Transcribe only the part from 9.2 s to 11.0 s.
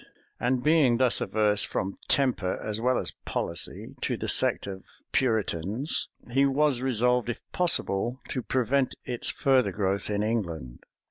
further growth in England.